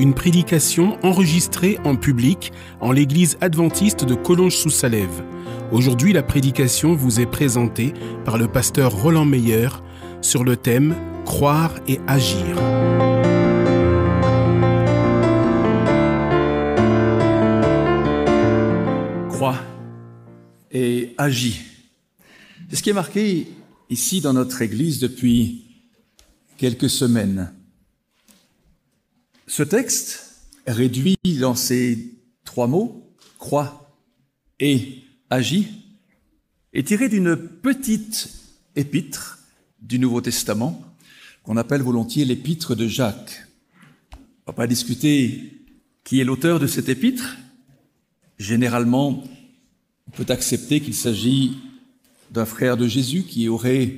[0.00, 5.22] une prédication enregistrée en public en l'église adventiste de Collonges-sous-Salève.
[5.72, 7.92] Aujourd'hui, la prédication vous est présentée
[8.24, 9.68] par le pasteur Roland Meyer
[10.22, 12.56] sur le thème Croire et agir.
[19.28, 19.58] Crois
[20.72, 21.60] et agis.
[22.70, 23.48] C'est ce qui est marqué
[23.90, 25.66] ici dans notre église depuis
[26.56, 27.52] quelques semaines.
[29.50, 33.98] Ce texte, réduit dans ces trois mots, crois
[34.60, 35.66] et agis,
[36.72, 38.30] est tiré d'une petite
[38.76, 39.40] épître
[39.82, 40.80] du Nouveau Testament
[41.42, 43.44] qu'on appelle volontiers l'épître de Jacques.
[44.46, 45.64] On va pas discuter
[46.04, 47.36] qui est l'auteur de cette épître.
[48.38, 49.24] Généralement,
[50.06, 51.58] on peut accepter qu'il s'agit
[52.30, 53.96] d'un frère de Jésus qui aurait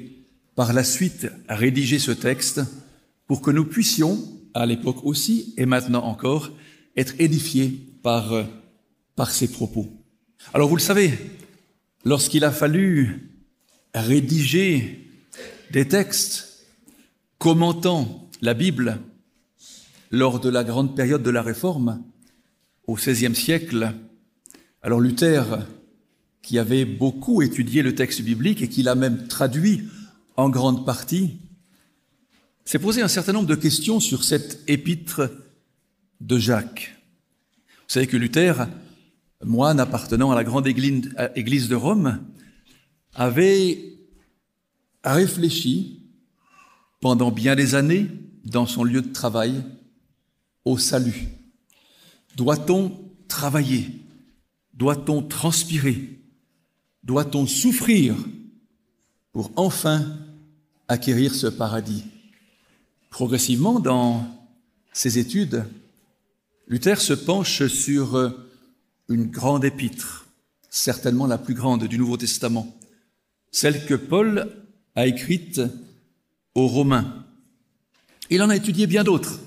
[0.55, 2.63] par la suite rédigé ce texte
[3.27, 4.19] pour que nous puissions
[4.55, 6.51] à l'époque aussi, et maintenant encore,
[6.97, 8.45] être édifié par, euh,
[9.17, 9.89] par ses propos.
[10.53, 11.13] Alors vous le savez,
[12.05, 13.31] lorsqu'il a fallu
[13.95, 15.09] rédiger
[15.71, 16.67] des textes
[17.39, 19.01] commentant la Bible
[20.11, 22.03] lors de la grande période de la Réforme,
[22.87, 23.95] au XVIe siècle,
[24.83, 25.67] alors Luther,
[26.43, 29.85] qui avait beaucoup étudié le texte biblique et qui l'a même traduit
[30.37, 31.39] en grande partie,
[32.65, 35.31] s'est posé un certain nombre de questions sur cette épître
[36.21, 36.97] de Jacques.
[37.67, 38.69] Vous savez que Luther,
[39.45, 42.21] moine appartenant à la grande église de Rome,
[43.15, 43.99] avait
[45.05, 46.07] réfléchi
[47.01, 48.07] pendant bien des années
[48.45, 49.63] dans son lieu de travail
[50.65, 51.29] au salut.
[52.37, 53.91] Doit-on travailler?
[54.73, 56.21] Doit-on transpirer?
[57.03, 58.15] Doit-on souffrir
[59.33, 60.17] pour enfin
[60.89, 62.05] acquérir ce paradis?
[63.13, 64.27] Progressivement, dans
[64.95, 65.67] ses études,
[66.67, 68.35] Luther se penche sur
[69.11, 70.27] une grande épître,
[70.71, 72.75] certainement la plus grande du Nouveau Testament,
[73.51, 74.65] celle que Paul
[74.95, 75.61] a écrite
[76.55, 77.27] aux Romains.
[78.31, 79.41] Il en a étudié bien d'autres,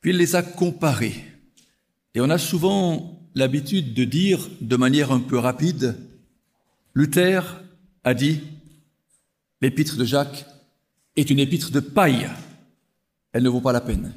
[0.00, 1.24] puis il les a comparées.
[2.16, 5.96] Et on a souvent l'habitude de dire de manière un peu rapide,
[6.94, 7.62] Luther
[8.02, 8.40] a dit,
[9.60, 10.44] l'épître de Jacques
[11.16, 12.30] est une épître de paille.
[13.32, 14.12] Elle ne vaut pas la peine.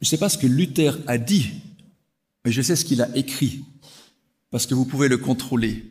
[0.00, 1.50] Je ne sais pas ce que Luther a dit,
[2.44, 3.64] mais je sais ce qu'il a écrit,
[4.50, 5.90] parce que vous pouvez le contrôler.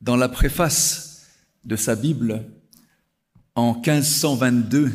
[0.00, 1.26] Dans la préface
[1.64, 2.44] de sa Bible,
[3.54, 4.92] en 1522,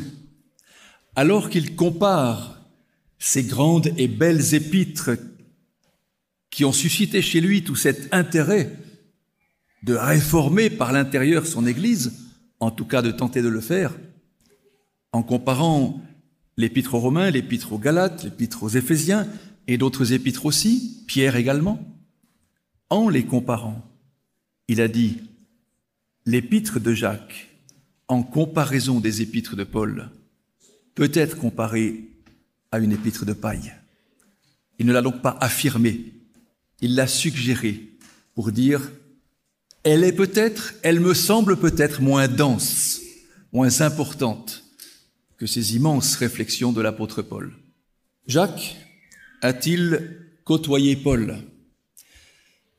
[1.16, 2.60] alors qu'il compare
[3.18, 5.10] ces grandes et belles épîtres
[6.50, 8.76] qui ont suscité chez lui tout cet intérêt
[9.82, 12.12] de réformer par l'intérieur son Église,
[12.58, 13.94] en tout cas de tenter de le faire,
[15.12, 16.00] en comparant
[16.56, 19.26] l'épître aux Romains, l'épître aux Galates, l'épître aux Éphésiens
[19.66, 21.80] et d'autres épîtres aussi, Pierre également,
[22.88, 23.82] en les comparant,
[24.68, 25.18] il a dit,
[26.26, 27.48] l'épître de Jacques,
[28.08, 30.10] en comparaison des épîtres de Paul,
[30.94, 32.08] peut être comparée
[32.72, 33.72] à une épître de paille.
[34.78, 36.12] Il ne l'a donc pas affirmé,
[36.80, 37.90] il l'a suggéré
[38.34, 38.90] pour dire,
[39.82, 43.00] elle est peut-être, elle me semble peut-être moins dense,
[43.52, 44.64] moins importante
[45.40, 47.54] que ces immenses réflexions de l'apôtre Paul.
[48.26, 48.76] Jacques
[49.40, 51.38] a-t-il côtoyé Paul?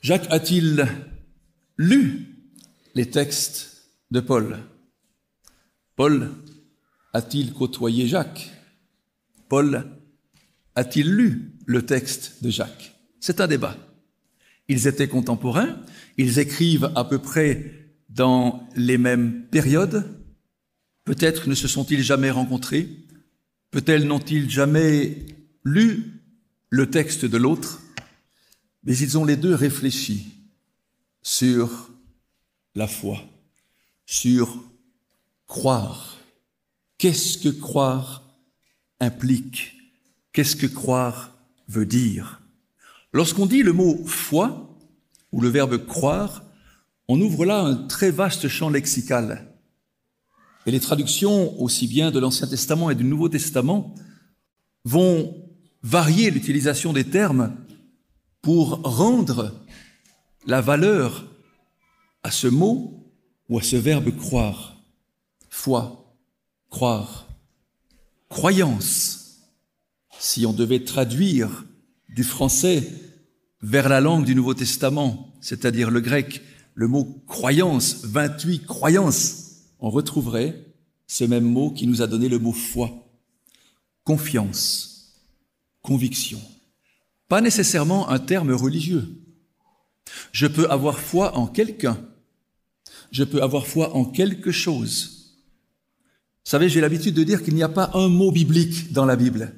[0.01, 0.87] Jacques a-t-il
[1.77, 2.27] lu
[2.93, 4.59] les textes de Paul?
[5.95, 6.29] Paul
[7.13, 8.51] a-t-il côtoyé Jacques?
[9.49, 9.97] Paul
[10.75, 12.95] a-t-il lu le texte de Jacques?
[13.19, 13.75] C'est un débat.
[14.67, 15.81] Ils étaient contemporains,
[16.17, 20.20] ils écrivent à peu près dans les mêmes périodes,
[21.03, 22.87] Peut-être ne se sont-ils jamais rencontrés,
[23.71, 25.25] peut-être n'ont-ils jamais
[25.63, 26.21] lu
[26.69, 27.81] le texte de l'autre,
[28.83, 30.33] mais ils ont les deux réfléchi
[31.21, 31.89] sur
[32.75, 33.19] la foi,
[34.05, 34.63] sur
[35.47, 36.17] croire.
[36.97, 38.23] Qu'est-ce que croire
[38.99, 39.77] implique?
[40.33, 41.35] Qu'est-ce que croire
[41.67, 42.41] veut dire?
[43.11, 44.77] Lorsqu'on dit le mot foi
[45.31, 46.43] ou le verbe croire,
[47.07, 49.50] on ouvre là un très vaste champ lexical.
[50.65, 53.95] Et les traductions, aussi bien de l'Ancien Testament et du Nouveau Testament,
[54.85, 55.35] vont
[55.83, 57.55] varier l'utilisation des termes
[58.41, 59.53] pour rendre
[60.45, 61.25] la valeur
[62.23, 63.11] à ce mot
[63.49, 64.77] ou à ce verbe croire.
[65.49, 66.15] Foi,
[66.69, 67.27] croire,
[68.29, 69.39] croyance.
[70.19, 71.65] Si on devait traduire
[72.09, 72.87] du français
[73.61, 76.41] vers la langue du Nouveau Testament, c'est-à-dire le grec,
[76.75, 79.50] le mot croyance, 28 croyances,
[79.81, 80.65] on retrouverait
[81.07, 82.89] ce même mot qui nous a donné le mot foi,
[84.03, 85.19] confiance,
[85.81, 86.39] conviction.
[87.27, 89.07] Pas nécessairement un terme religieux.
[90.31, 91.99] Je peux avoir foi en quelqu'un.
[93.11, 95.35] Je peux avoir foi en quelque chose.
[96.45, 99.15] Vous savez, j'ai l'habitude de dire qu'il n'y a pas un mot biblique dans la
[99.15, 99.55] Bible.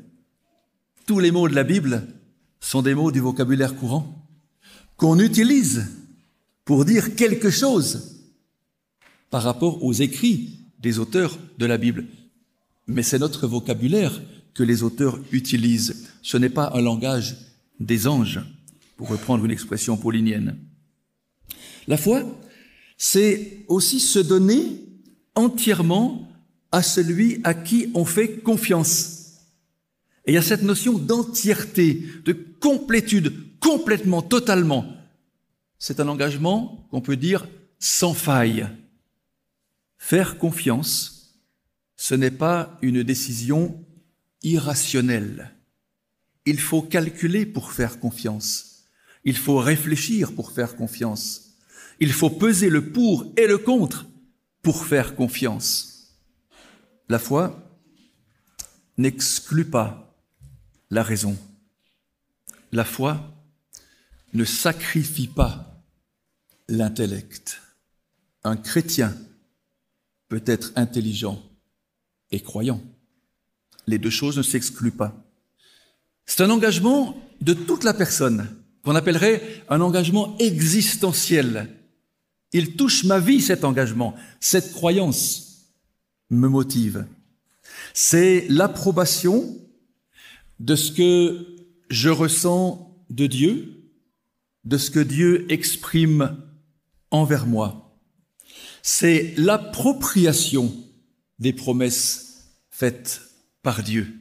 [1.05, 2.07] Tous les mots de la Bible
[2.59, 4.27] sont des mots du vocabulaire courant
[4.95, 5.87] qu'on utilise
[6.65, 8.12] pour dire quelque chose
[9.33, 12.05] par rapport aux écrits des auteurs de la Bible.
[12.85, 14.21] Mais c'est notre vocabulaire
[14.53, 16.11] que les auteurs utilisent.
[16.21, 17.35] Ce n'est pas un langage
[17.79, 18.41] des anges,
[18.95, 20.55] pour reprendre une expression paulinienne.
[21.87, 22.23] La foi,
[22.95, 24.83] c'est aussi se donner
[25.33, 26.27] entièrement
[26.71, 29.39] à celui à qui on fait confiance.
[30.27, 34.85] Et il y a cette notion d'entièreté, de complétude, complètement, totalement.
[35.79, 37.47] C'est un engagement qu'on peut dire
[37.79, 38.67] sans faille.
[40.05, 41.39] Faire confiance,
[41.95, 43.85] ce n'est pas une décision
[44.41, 45.55] irrationnelle.
[46.45, 48.83] Il faut calculer pour faire confiance.
[49.23, 51.53] Il faut réfléchir pour faire confiance.
[52.01, 54.05] Il faut peser le pour et le contre
[54.61, 56.17] pour faire confiance.
[57.07, 57.79] La foi
[58.97, 60.13] n'exclut pas
[60.89, 61.37] la raison.
[62.73, 63.33] La foi
[64.33, 65.81] ne sacrifie pas
[66.67, 67.61] l'intellect.
[68.43, 69.15] Un chrétien
[70.33, 71.39] peut être intelligent
[72.31, 72.81] et croyant.
[73.85, 75.13] Les deux choses ne s'excluent pas.
[76.25, 78.47] C'est un engagement de toute la personne,
[78.83, 81.69] qu'on appellerait un engagement existentiel.
[82.51, 84.15] Il touche ma vie, cet engagement.
[84.39, 85.67] Cette croyance
[86.31, 87.05] me motive.
[87.93, 89.55] C'est l'approbation
[90.59, 91.45] de ce que
[91.91, 93.83] je ressens de Dieu,
[94.63, 96.37] de ce que Dieu exprime
[97.11, 97.82] envers moi
[98.83, 100.71] c'est l'appropriation
[101.39, 103.21] des promesses faites
[103.63, 104.13] par Dieu.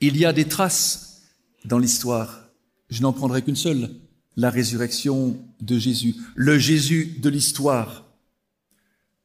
[0.00, 1.22] Il y a des traces
[1.64, 2.48] dans l'histoire.
[2.90, 3.90] Je n'en prendrai qu'une seule,
[4.36, 8.04] la résurrection de Jésus, le Jésus de l'histoire.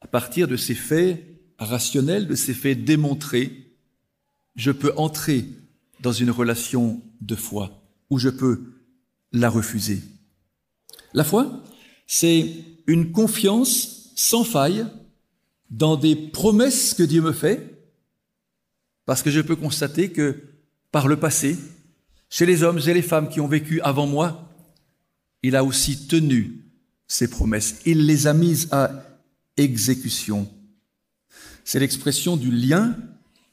[0.02, 1.26] À partir de ces faits
[1.58, 3.74] rationnels, de ces faits démontrés,
[4.56, 5.46] je peux entrer
[6.00, 8.74] dans une relation de foi ou je peux
[9.32, 10.02] la refuser.
[11.14, 11.64] La foi,
[12.06, 12.54] c'est
[12.86, 14.86] une confiance sans faille
[15.72, 17.90] dans des promesses que Dieu me fait,
[19.06, 20.44] parce que je peux constater que
[20.92, 21.58] par le passé,
[22.30, 24.48] chez les hommes et les femmes qui ont vécu avant moi,
[25.42, 26.66] il a aussi tenu
[27.08, 27.80] ses promesses.
[27.86, 28.92] Il les a mises à
[29.58, 30.48] exécution.
[31.64, 32.96] C'est l'expression du lien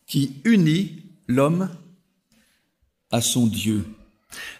[0.06, 1.70] qui unit l'homme
[3.10, 3.86] à son Dieu.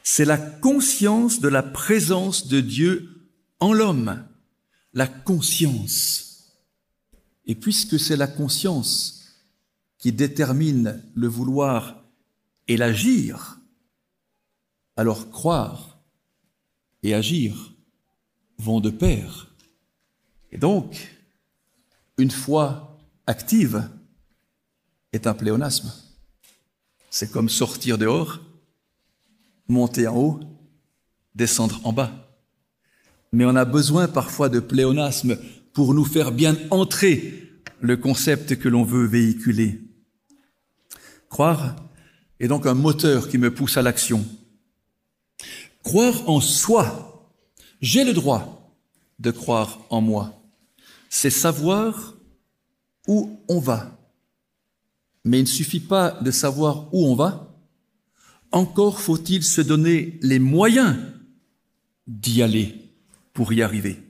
[0.03, 3.29] C'est la conscience de la présence de Dieu
[3.61, 4.25] en l'homme
[4.99, 6.57] la conscience.
[7.47, 9.29] Et puisque c'est la conscience
[9.97, 12.03] qui détermine le vouloir
[12.67, 13.61] et l'agir,
[14.97, 16.01] alors croire
[17.05, 17.73] et agir
[18.59, 19.55] vont de pair.
[20.51, 21.17] Et donc,
[22.17, 23.89] une foi active
[25.13, 25.93] est un pléonasme.
[27.09, 28.41] C'est comme sortir dehors,
[29.69, 30.41] monter en haut,
[31.37, 32.28] descendre en bas
[33.33, 35.39] mais on a besoin parfois de pléonasme
[35.73, 37.45] pour nous faire bien entrer
[37.81, 39.81] le concept que l'on veut véhiculer.
[41.29, 41.77] Croire
[42.41, 44.25] est donc un moteur qui me pousse à l'action.
[45.83, 47.33] Croire en soi,
[47.81, 48.75] j'ai le droit
[49.19, 50.43] de croire en moi.
[51.11, 52.17] C'est savoir
[53.07, 53.99] où on va.
[55.25, 57.55] Mais il ne suffit pas de savoir où on va,
[58.53, 60.97] encore faut-il se donner les moyens
[62.07, 62.88] d'y aller
[63.39, 64.03] pour y arriver.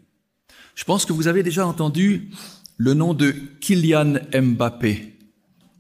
[0.75, 2.31] Je pense que vous avez déjà entendu
[2.79, 5.19] le nom de Kylian Mbappé.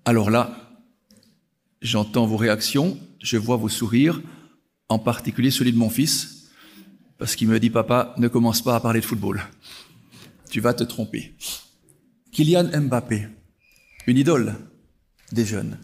[0.04, 0.76] Alors là,
[1.80, 4.20] j'entends vos réactions, je vois vos sourires,
[4.90, 6.50] en particulier celui de mon fils,
[7.16, 9.40] parce qu'il me dit, papa, ne commence pas à parler de football.
[10.50, 11.32] Tu vas te tromper.
[12.32, 13.28] Kylian Mbappé,
[14.08, 14.56] une idole
[15.32, 15.78] des jeunes.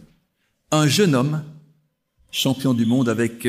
[0.71, 1.43] Un jeune homme,
[2.31, 3.49] champion du monde avec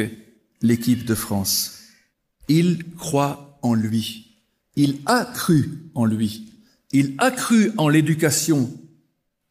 [0.62, 1.82] l'équipe de France.
[2.48, 4.38] Il croit en lui.
[4.76, 6.54] Il a cru en lui.
[6.92, 8.72] Il a cru en l'éducation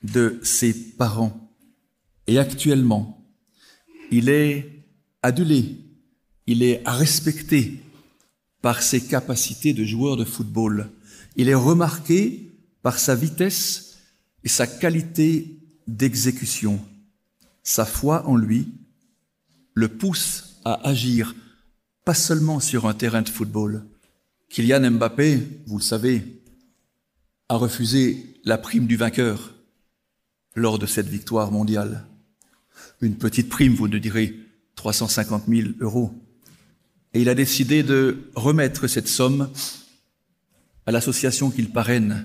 [0.02, 1.50] de ses parents.
[2.26, 3.23] Et actuellement,
[4.11, 4.87] il est
[5.23, 5.76] adulé,
[6.47, 7.80] il est respecté
[8.62, 10.90] par ses capacités de joueur de football.
[11.37, 12.52] Il est remarqué
[12.83, 13.99] par sa vitesse
[14.44, 16.80] et sa qualité d'exécution.
[17.62, 18.68] Sa foi en lui
[19.75, 21.35] le pousse à agir,
[22.04, 23.85] pas seulement sur un terrain de football.
[24.54, 26.23] Kylian Mbappé, vous le savez,
[27.49, 29.52] a refusé la prime du vainqueur
[30.54, 32.06] lors de cette victoire mondiale.
[33.00, 34.32] Une petite prime, vous nous direz,
[34.76, 36.14] 350 000 euros.
[37.14, 39.50] Et il a décidé de remettre cette somme
[40.87, 42.25] à l'association qu'il parraine,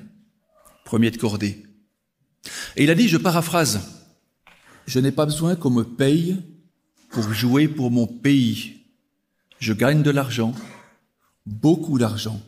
[0.86, 1.66] Premier de Cordée.
[2.76, 3.80] Et il a dit, je paraphrase,
[4.86, 6.38] je n'ai pas besoin qu'on me paye
[7.10, 8.82] pour jouer pour mon pays.
[9.58, 10.54] Je gagne de l'argent,
[11.50, 12.40] beaucoup d'argent.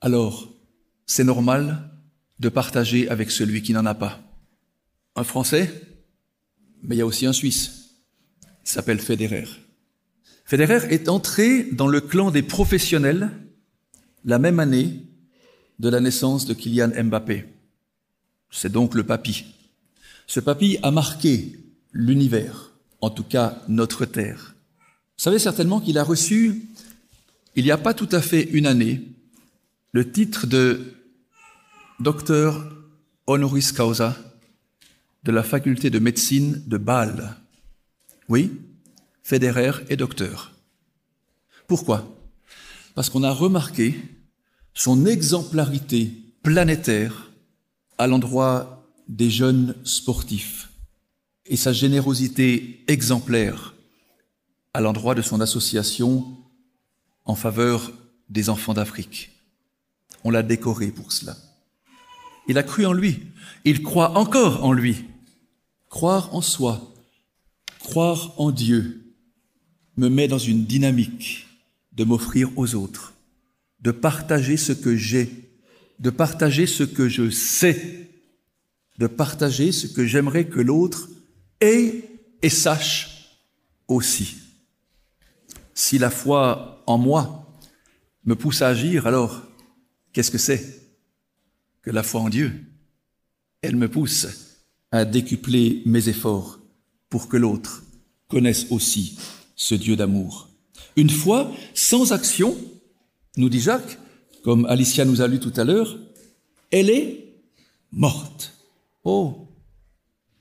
[0.00, 0.48] Alors,
[1.06, 1.90] c'est normal
[2.38, 4.20] de partager avec celui qui n'en a pas.
[5.16, 5.82] Un Français,
[6.82, 7.90] mais il y a aussi un Suisse.
[8.64, 9.46] Il s'appelle Federer.
[10.44, 13.30] Federer est entré dans le clan des professionnels
[14.24, 15.02] la même année
[15.78, 17.46] de la naissance de Kylian Mbappé.
[18.50, 19.46] C'est donc le papy.
[20.26, 21.58] Ce papy a marqué
[21.92, 24.54] l'univers, en tout cas notre terre.
[25.16, 26.62] Vous savez certainement qu'il a reçu,
[27.58, 29.02] il n'y a pas tout à fait une année,
[29.90, 30.94] le titre de
[31.98, 32.72] docteur
[33.26, 34.16] honoris causa
[35.24, 37.34] de la faculté de médecine de Bâle.
[38.28, 38.52] Oui,
[39.24, 40.52] Federer est docteur.
[41.66, 42.16] Pourquoi?
[42.94, 44.00] Parce qu'on a remarqué
[44.72, 46.12] son exemplarité
[46.44, 47.32] planétaire
[47.98, 50.68] à l'endroit des jeunes sportifs
[51.44, 53.74] et sa générosité exemplaire
[54.74, 56.38] à l'endroit de son association
[57.28, 57.92] en faveur
[58.28, 59.30] des enfants d'Afrique.
[60.24, 61.36] On l'a décoré pour cela.
[62.48, 63.20] Il a cru en lui.
[63.64, 65.04] Il croit encore en lui.
[65.88, 66.94] Croire en soi,
[67.78, 69.14] croire en Dieu,
[69.96, 71.46] me met dans une dynamique
[71.92, 73.14] de m'offrir aux autres,
[73.80, 75.50] de partager ce que j'ai,
[75.98, 78.10] de partager ce que je sais,
[78.98, 81.08] de partager ce que j'aimerais que l'autre
[81.60, 82.04] ait
[82.42, 83.38] et sache
[83.86, 84.47] aussi.
[85.78, 87.46] Si la foi en moi
[88.24, 89.42] me pousse à agir, alors
[90.12, 90.82] qu'est-ce que c'est
[91.82, 92.66] que la foi en Dieu,
[93.62, 94.26] elle me pousse
[94.90, 96.58] à décupler mes efforts
[97.08, 97.84] pour que l'autre
[98.26, 99.20] connaisse aussi
[99.54, 100.48] ce Dieu d'amour.
[100.96, 102.56] Une foi sans action,
[103.36, 104.00] nous dit Jacques,
[104.42, 105.96] comme Alicia nous a lu tout à l'heure,
[106.72, 107.40] elle est
[107.92, 108.52] morte.
[109.04, 109.46] Oh,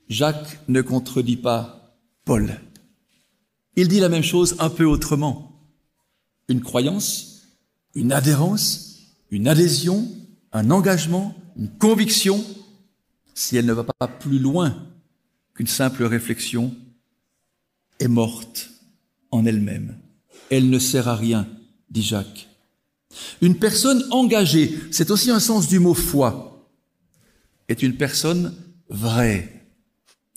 [0.10, 2.60] Jacques ne contredit pas Paul.
[3.78, 5.52] Il dit la même chose un peu autrement.
[6.50, 7.44] Une croyance,
[7.94, 8.98] une adhérence,
[9.30, 10.10] une adhésion,
[10.52, 12.44] un engagement, une conviction,
[13.36, 14.76] si elle ne va pas plus loin
[15.54, 16.76] qu'une simple réflexion,
[18.00, 18.72] est morte
[19.30, 19.96] en elle-même.
[20.50, 21.48] Elle ne sert à rien,
[21.92, 22.50] dit Jacques.
[23.42, 26.68] Une personne engagée, c'est aussi un sens du mot foi,
[27.68, 28.56] est une personne
[28.90, 29.68] vraie,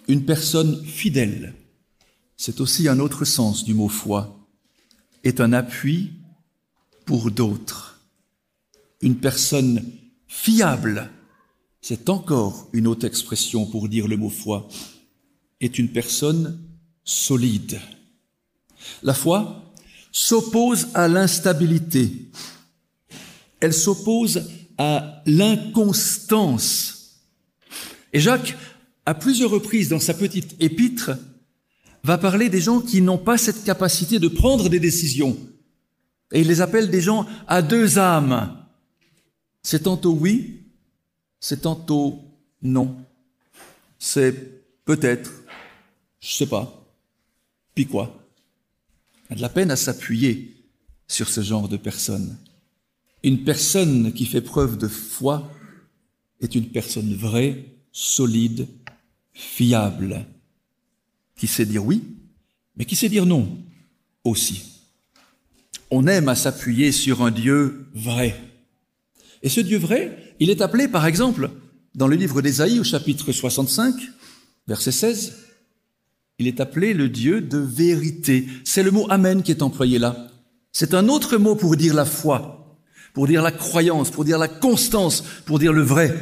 [0.08, 1.54] une personne fidèle.
[2.42, 4.48] C'est aussi un autre sens du mot foi,
[5.24, 6.12] est un appui
[7.04, 8.00] pour d'autres.
[9.02, 9.84] Une personne
[10.26, 11.10] fiable,
[11.82, 14.66] c'est encore une autre expression pour dire le mot foi,
[15.60, 16.58] est une personne
[17.04, 17.78] solide.
[19.02, 19.70] La foi
[20.10, 22.30] s'oppose à l'instabilité,
[23.60, 27.20] elle s'oppose à l'inconstance.
[28.14, 28.56] Et Jacques,
[29.04, 31.10] à plusieurs reprises dans sa petite épître,
[32.02, 35.36] va parler des gens qui n'ont pas cette capacité de prendre des décisions.
[36.32, 38.56] Et il les appelle des gens à deux âmes.
[39.62, 40.62] C'est tantôt oui,
[41.40, 42.20] c'est tantôt
[42.62, 42.96] non.
[43.98, 45.30] C'est peut-être,
[46.20, 46.86] je sais pas.
[47.74, 48.24] Puis quoi
[49.28, 50.56] On a de la peine à s'appuyer
[51.08, 52.38] sur ce genre de personne.
[53.22, 55.50] Une personne qui fait preuve de foi
[56.40, 58.66] est une personne vraie, solide,
[59.32, 60.24] fiable,
[61.40, 62.02] qui sait dire oui,
[62.76, 63.48] mais qui sait dire non
[64.24, 64.62] aussi.
[65.90, 68.38] On aime à s'appuyer sur un Dieu vrai.
[69.42, 71.50] Et ce Dieu vrai, il est appelé par exemple
[71.94, 73.94] dans le livre d'Ésaïe au chapitre 65,
[74.68, 75.34] verset 16,
[76.38, 78.46] il est appelé le Dieu de vérité.
[78.64, 80.28] C'est le mot Amen qui est employé là.
[80.72, 82.78] C'est un autre mot pour dire la foi,
[83.14, 86.14] pour dire la croyance, pour dire la constance, pour dire le vrai.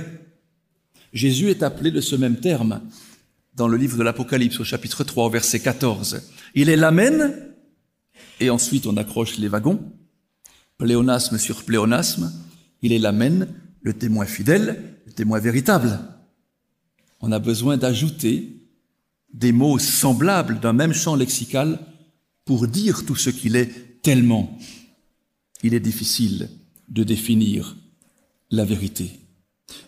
[1.12, 2.82] Jésus est appelé de ce même terme
[3.58, 6.22] dans le livre de l'Apocalypse au chapitre 3 au verset 14.
[6.54, 7.34] Il est l'Amen,
[8.40, 9.80] et ensuite on accroche les wagons,
[10.78, 12.32] pléonasme sur pléonasme,
[12.80, 13.48] il est l'Amen,
[13.82, 15.98] le témoin fidèle, le témoin véritable.
[17.20, 18.62] On a besoin d'ajouter
[19.34, 21.78] des mots semblables d'un même champ lexical
[22.44, 24.58] pour dire tout ce qu'il est tellement
[25.62, 26.50] il est difficile
[26.88, 27.76] de définir
[28.50, 29.10] la vérité.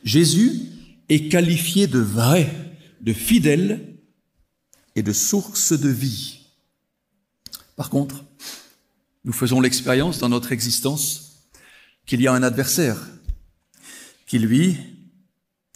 [0.05, 0.63] Jésus
[1.09, 2.70] est qualifié de vrai,
[3.01, 3.97] de fidèle
[4.95, 6.41] et de source de vie.
[7.77, 8.25] Par contre,
[9.25, 11.51] nous faisons l'expérience dans notre existence
[12.07, 13.09] qu'il y a un adversaire
[14.27, 14.77] qui, lui,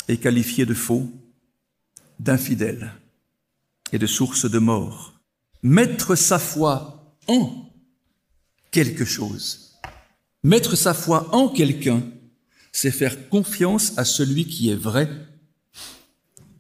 [0.09, 1.11] est qualifié de faux,
[2.19, 2.93] d'infidèle
[3.93, 5.15] et de source de mort.
[5.63, 7.71] Mettre sa foi en
[8.71, 9.79] quelque chose,
[10.43, 12.03] mettre sa foi en quelqu'un,
[12.73, 15.09] c'est faire confiance à celui qui est vrai,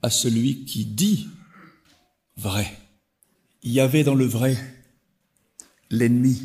[0.05, 1.29] à celui qui dit
[2.37, 2.71] vrai.
[3.63, 4.55] Il y avait dans le vrai
[5.89, 6.43] l'ennemi,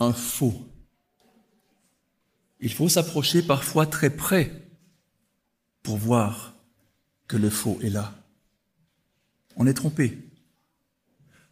[0.00, 0.66] un faux.
[2.58, 4.68] Il faut s'approcher parfois très près
[5.84, 6.54] pour voir
[7.28, 8.20] que le faux est là.
[9.54, 10.18] On est trompé.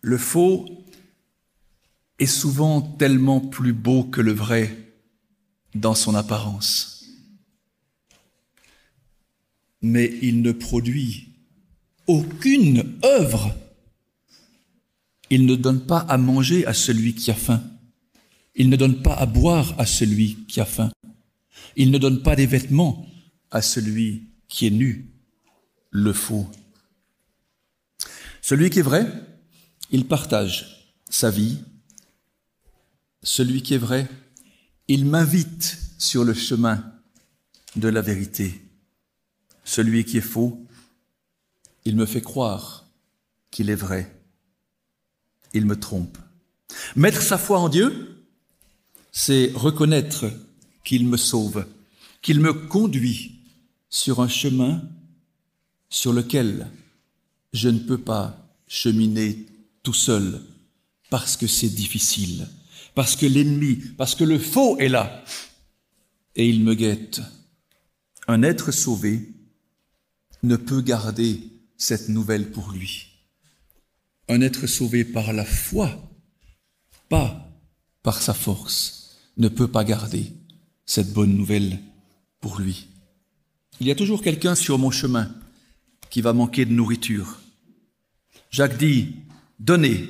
[0.01, 0.67] Le faux
[2.19, 4.93] est souvent tellement plus beau que le vrai
[5.77, 6.94] dans son apparence.
[9.87, 11.29] Mais il ne produit
[12.07, 13.55] aucune œuvre.
[15.29, 17.63] Il ne donne pas à manger à celui qui a faim.
[18.55, 20.91] Il ne donne pas à boire à celui qui a faim.
[21.77, 23.07] Il ne donne pas des vêtements
[23.51, 25.11] à celui qui est nu,
[25.91, 26.49] le faux.
[28.41, 29.07] Celui qui est vrai,
[29.91, 31.59] il partage sa vie.
[33.23, 34.09] Celui qui est vrai,
[34.89, 36.91] il m'invite sur le chemin
[37.77, 38.64] de la vérité.
[39.65, 40.65] Celui qui est faux,
[41.85, 42.87] il me fait croire
[43.51, 44.15] qu'il est vrai.
[45.53, 46.19] Il me trompe.
[46.97, 48.27] Mettre sa foi en Dieu,
[49.13, 50.27] c'est reconnaître
[50.83, 51.67] qu'il me sauve,
[52.21, 53.41] qu'il me conduit
[53.89, 54.83] sur un chemin
[55.89, 56.69] sur lequel
[57.53, 59.47] je ne peux pas cheminer
[59.83, 60.43] tout seul
[61.11, 62.49] parce que c'est difficile,
[62.95, 65.25] parce que l'ennemi, parce que le faux est là
[66.35, 67.23] et il me guette.
[68.27, 69.34] Un être sauvé
[70.45, 71.41] ne peut garder
[71.77, 73.09] cette nouvelle pour lui.
[74.29, 75.91] Un être sauvé par la foi,
[77.09, 77.49] pas
[78.03, 80.33] par sa force, ne peut pas garder
[80.87, 81.79] cette bonne nouvelle
[82.41, 82.87] pour lui.
[83.81, 85.35] Il y a toujours quelqu'un sur mon chemin
[86.11, 87.41] qui va manquer de nourriture.
[88.51, 89.17] Jacques dit,
[89.59, 90.09] donnez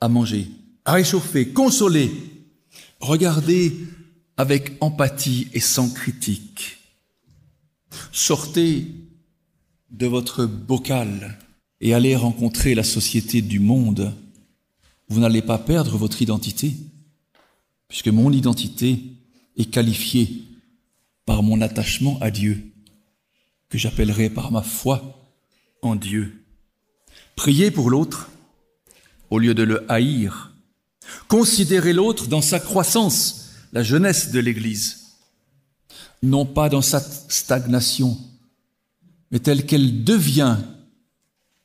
[0.00, 0.48] à manger,
[0.84, 2.12] à réchauffer, consoler,
[3.00, 3.74] regardez
[4.36, 6.78] avec empathie et sans critique.
[8.12, 8.86] Sortez
[9.90, 11.38] de votre bocal
[11.80, 14.12] et allez rencontrer la société du monde.
[15.08, 16.74] Vous n'allez pas perdre votre identité,
[17.88, 19.00] puisque mon identité
[19.56, 20.42] est qualifiée
[21.24, 22.72] par mon attachement à Dieu,
[23.68, 25.18] que j'appellerai par ma foi
[25.82, 26.44] en Dieu.
[27.36, 28.30] Priez pour l'autre
[29.30, 30.52] au lieu de le haïr.
[31.28, 35.18] Considérez l'autre dans sa croissance, la jeunesse de l'Église,
[36.22, 38.18] non pas dans sa stagnation,
[39.30, 40.56] mais telle qu'elle devient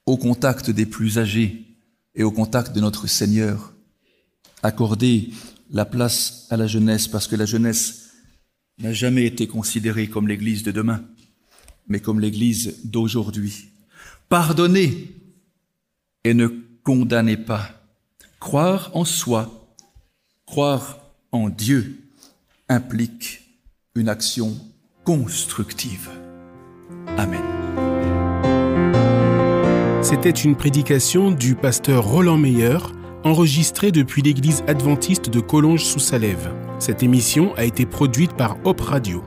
[0.05, 1.65] au contact des plus âgés
[2.15, 3.73] et au contact de notre Seigneur.
[4.61, 5.31] Accordez
[5.69, 8.11] la place à la jeunesse parce que la jeunesse
[8.79, 11.03] n'a jamais été considérée comme l'Église de demain,
[11.87, 13.69] mais comme l'Église d'aujourd'hui.
[14.29, 15.11] Pardonnez
[16.23, 16.47] et ne
[16.83, 17.69] condamnez pas.
[18.39, 19.67] Croire en soi,
[20.45, 20.99] croire
[21.31, 21.99] en Dieu
[22.67, 23.41] implique
[23.95, 24.57] une action
[25.03, 26.09] constructive.
[27.17, 27.52] Amen.
[30.03, 32.77] C'était une prédication du pasteur Roland Meyer,
[33.23, 36.53] enregistrée depuis l'église adventiste de Collonges sous Salève.
[36.77, 39.23] Cette émission a été produite par Hop Radio.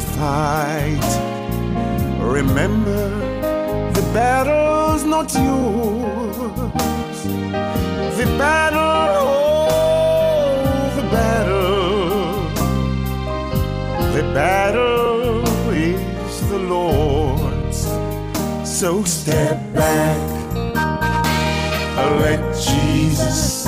[0.00, 1.10] To fight.
[2.20, 3.08] Remember,
[3.92, 6.36] the battle's not yours.
[8.18, 8.80] The battle,
[9.24, 12.42] oh, the battle,
[14.12, 17.80] the battle is the Lord's.
[18.64, 20.18] So step back,
[22.20, 23.67] let Jesus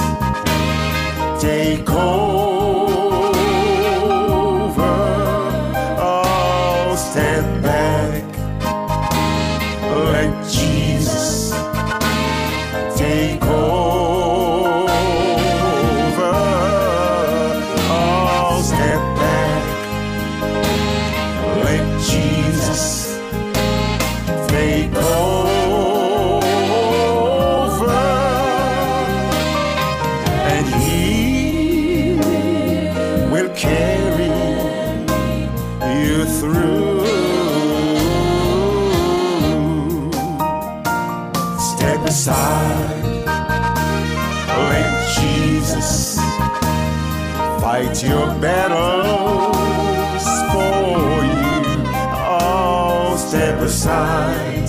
[53.31, 54.69] step aside.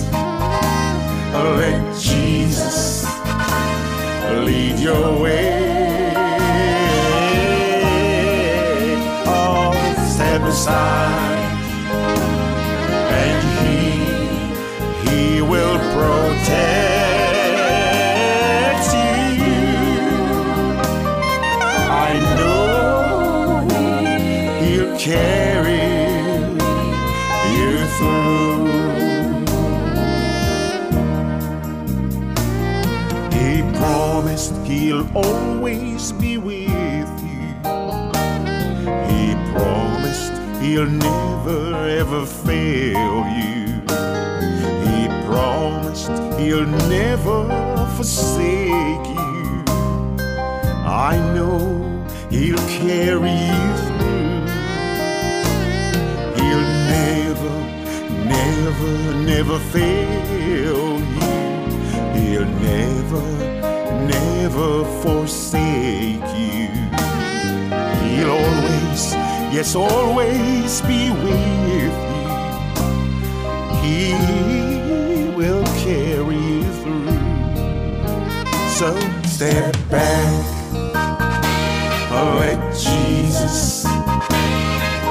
[1.34, 3.04] Let Jesus
[4.46, 5.51] lead your way.
[46.64, 49.64] will never forsake you.
[50.86, 54.46] I know He'll carry you through.
[56.38, 57.54] He'll never,
[58.36, 58.92] never,
[59.32, 61.00] never fail you.
[62.14, 63.22] He'll never,
[64.06, 66.68] never forsake you.
[68.06, 69.14] He'll always,
[69.52, 71.90] yes, always be with you.
[73.82, 74.61] He
[75.82, 77.10] carry you through.
[78.68, 78.94] So
[79.26, 80.44] step back,
[82.12, 83.82] oh, let Jesus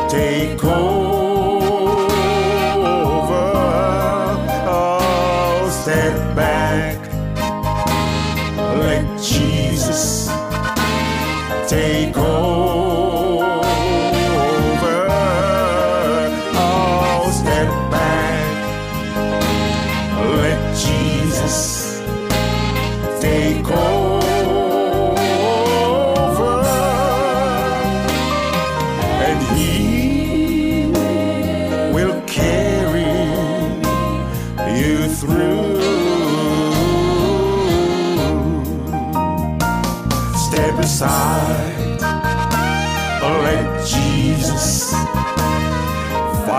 [0.09, 1.30] take hold.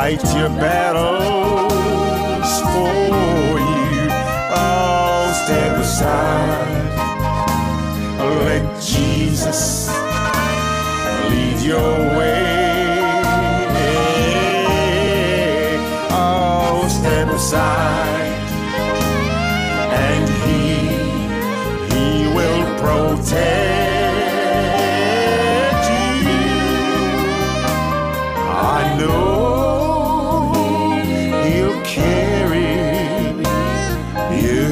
[0.03, 1.32] fight your battles.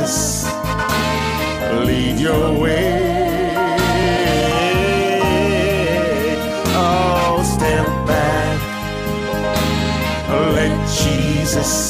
[0.00, 0.46] Jesus,
[1.84, 3.52] lead your way.
[6.72, 8.60] Oh, step back,
[10.54, 11.89] let Jesus.